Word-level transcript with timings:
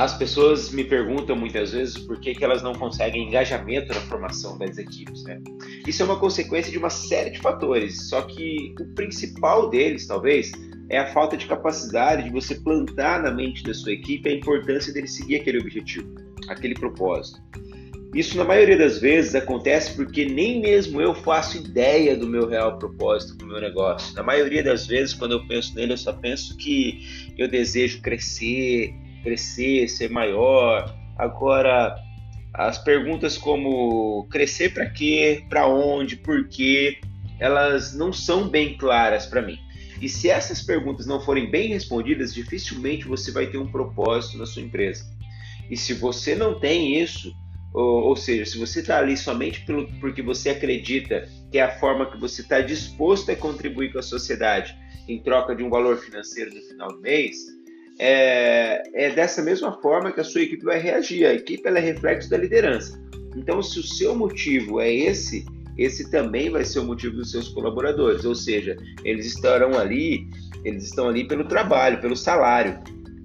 as 0.00 0.16
pessoas 0.16 0.70
me 0.70 0.82
perguntam 0.82 1.36
muitas 1.36 1.72
vezes 1.72 1.98
por 1.98 2.18
que, 2.18 2.34
que 2.34 2.42
elas 2.42 2.62
não 2.62 2.72
conseguem 2.72 3.28
engajamento 3.28 3.92
na 3.92 4.00
formação 4.00 4.56
das 4.56 4.78
equipes. 4.78 5.22
Né? 5.24 5.42
Isso 5.86 6.00
é 6.00 6.06
uma 6.06 6.18
consequência 6.18 6.72
de 6.72 6.78
uma 6.78 6.88
série 6.88 7.28
de 7.28 7.38
fatores, 7.38 8.08
só 8.08 8.22
que 8.22 8.74
o 8.80 8.94
principal 8.94 9.68
deles, 9.68 10.06
talvez, 10.06 10.52
é 10.88 10.96
a 10.96 11.12
falta 11.12 11.36
de 11.36 11.44
capacidade 11.44 12.24
de 12.24 12.30
você 12.30 12.54
plantar 12.54 13.22
na 13.22 13.30
mente 13.30 13.62
da 13.62 13.74
sua 13.74 13.92
equipe 13.92 14.26
a 14.26 14.32
importância 14.32 14.90
dele 14.90 15.06
seguir 15.06 15.36
aquele 15.36 15.58
objetivo, 15.58 16.08
aquele 16.48 16.72
propósito. 16.72 17.38
Isso, 18.14 18.38
na 18.38 18.44
maioria 18.44 18.78
das 18.78 18.98
vezes, 18.98 19.34
acontece 19.34 19.94
porque 19.94 20.24
nem 20.24 20.62
mesmo 20.62 20.98
eu 21.00 21.14
faço 21.14 21.58
ideia 21.58 22.16
do 22.16 22.26
meu 22.26 22.48
real 22.48 22.78
propósito 22.78 23.36
para 23.36 23.46
o 23.46 23.50
meu 23.50 23.60
negócio. 23.60 24.14
Na 24.16 24.22
maioria 24.22 24.64
das 24.64 24.86
vezes, 24.86 25.12
quando 25.12 25.32
eu 25.32 25.46
penso 25.46 25.74
nele, 25.74 25.92
eu 25.92 25.98
só 25.98 26.14
penso 26.14 26.56
que 26.56 27.32
eu 27.38 27.46
desejo 27.46 28.00
crescer, 28.00 28.94
crescer, 29.22 29.88
ser 29.88 30.10
maior. 30.10 30.94
Agora, 31.18 31.96
as 32.54 32.78
perguntas 32.78 33.38
como 33.38 34.26
crescer 34.30 34.72
para 34.72 34.88
quê, 34.88 35.44
para 35.48 35.66
onde, 35.66 36.16
por 36.16 36.48
quê, 36.48 36.98
elas 37.38 37.94
não 37.94 38.12
são 38.12 38.48
bem 38.48 38.76
claras 38.76 39.26
para 39.26 39.42
mim. 39.42 39.58
E 40.00 40.08
se 40.08 40.30
essas 40.30 40.62
perguntas 40.62 41.06
não 41.06 41.20
forem 41.20 41.50
bem 41.50 41.68
respondidas, 41.68 42.32
dificilmente 42.32 43.06
você 43.06 43.30
vai 43.30 43.46
ter 43.46 43.58
um 43.58 43.70
propósito 43.70 44.38
na 44.38 44.46
sua 44.46 44.62
empresa. 44.62 45.04
E 45.70 45.76
se 45.76 45.92
você 45.94 46.34
não 46.34 46.58
tem 46.58 47.00
isso, 47.00 47.32
ou, 47.72 48.04
ou 48.08 48.16
seja, 48.16 48.44
se 48.44 48.58
você 48.58 48.80
está 48.80 48.98
ali 48.98 49.16
somente 49.16 49.60
pelo, 49.60 49.86
porque 50.00 50.22
você 50.22 50.50
acredita 50.50 51.28
que 51.50 51.58
é 51.58 51.62
a 51.62 51.78
forma 51.78 52.10
que 52.10 52.18
você 52.18 52.40
está 52.42 52.60
disposto 52.60 53.30
a 53.30 53.36
contribuir 53.36 53.92
com 53.92 53.98
a 53.98 54.02
sociedade 54.02 54.76
em 55.06 55.22
troca 55.22 55.54
de 55.54 55.62
um 55.62 55.70
valor 55.70 55.98
financeiro 55.98 56.54
no 56.54 56.62
final 56.62 56.88
do 56.88 57.00
mês, 57.00 57.36
é, 58.02 58.82
é 58.94 59.10
dessa 59.10 59.42
mesma 59.42 59.78
forma 59.82 60.10
que 60.10 60.20
a 60.20 60.24
sua 60.24 60.40
equipe 60.40 60.64
vai 60.64 60.80
reagir. 60.80 61.26
A 61.26 61.34
equipe 61.34 61.68
é 61.68 61.78
reflexo 61.78 62.30
da 62.30 62.38
liderança. 62.38 62.98
Então, 63.36 63.62
se 63.62 63.78
o 63.78 63.82
seu 63.82 64.14
motivo 64.14 64.80
é 64.80 64.90
esse, 64.90 65.44
esse 65.76 66.10
também 66.10 66.48
vai 66.48 66.64
ser 66.64 66.78
o 66.78 66.84
motivo 66.84 67.16
dos 67.16 67.30
seus 67.30 67.50
colaboradores. 67.50 68.24
Ou 68.24 68.34
seja, 68.34 68.74
eles 69.04 69.26
estarão 69.26 69.78
ali, 69.78 70.26
eles 70.64 70.84
estão 70.84 71.10
ali 71.10 71.28
pelo 71.28 71.44
trabalho, 71.44 72.00
pelo 72.00 72.16
salário. 72.16 72.78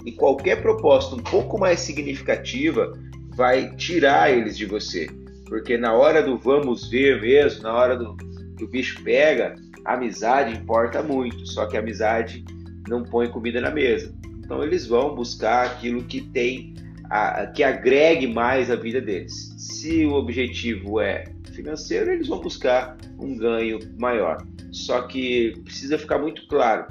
E 0.06 0.12
qualquer 0.12 0.62
proposta 0.62 1.16
um 1.16 1.24
pouco 1.24 1.58
mais 1.58 1.80
significativa 1.80 2.92
vai 3.34 3.74
tirar 3.78 4.30
eles 4.30 4.58
de 4.58 4.66
você. 4.66 5.08
Porque 5.48 5.78
na 5.78 5.94
hora 5.94 6.22
do 6.22 6.38
vamos 6.38 6.90
ver 6.90 7.22
mesmo, 7.22 7.64
na 7.64 7.74
hora 7.74 7.96
do 7.96 8.18
que 8.58 8.66
o 8.66 8.68
bicho 8.68 9.02
pega, 9.04 9.56
a 9.86 9.94
amizade 9.94 10.54
importa 10.54 11.02
muito. 11.02 11.48
Só 11.48 11.66
que 11.66 11.78
a 11.78 11.80
amizade 11.80 12.44
não 12.90 13.04
põe 13.04 13.30
comida 13.30 13.62
na 13.62 13.72
mesa. 13.72 14.14
Então 14.46 14.64
eles 14.64 14.86
vão 14.86 15.16
buscar 15.16 15.66
aquilo 15.66 16.04
que 16.04 16.22
tem, 16.22 16.76
a, 17.10 17.48
que 17.48 17.64
agregue 17.64 18.28
mais 18.28 18.70
a 18.70 18.76
vida 18.76 19.02
deles. 19.02 19.54
Se 19.58 20.06
o 20.06 20.14
objetivo 20.14 21.02
é 21.02 21.26
financeiro, 21.52 22.12
eles 22.12 22.28
vão 22.28 22.40
buscar 22.40 22.96
um 23.20 23.36
ganho 23.36 23.80
maior. 23.98 24.46
Só 24.72 25.02
que 25.02 25.54
precisa 25.64 25.98
ficar 25.98 26.20
muito 26.20 26.48
claro. 26.48 26.88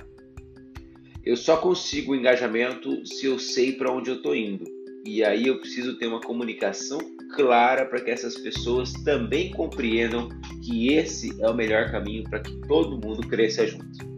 Eu 1.24 1.36
só 1.36 1.56
consigo 1.56 2.14
engajamento 2.14 3.06
se 3.06 3.26
eu 3.26 3.38
sei 3.38 3.72
para 3.72 3.92
onde 3.92 4.10
eu 4.10 4.16
estou 4.16 4.34
indo. 4.34 4.64
E 5.06 5.22
aí 5.22 5.46
eu 5.46 5.60
preciso 5.60 5.96
ter 5.96 6.06
uma 6.06 6.20
comunicação 6.20 6.98
clara 7.34 7.86
para 7.86 8.00
que 8.00 8.10
essas 8.10 8.36
pessoas 8.36 8.92
também 9.04 9.50
compreendam 9.52 10.28
que 10.62 10.92
esse 10.92 11.30
é 11.40 11.48
o 11.48 11.54
melhor 11.54 11.90
caminho 11.90 12.24
para 12.24 12.40
que 12.40 12.52
todo 12.66 12.98
mundo 12.98 13.26
cresça 13.28 13.66
junto. 13.66 14.13